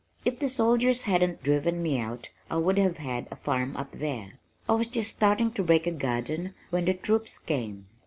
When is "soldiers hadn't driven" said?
0.49-1.79